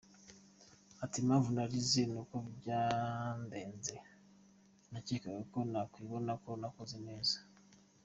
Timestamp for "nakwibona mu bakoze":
5.71-6.97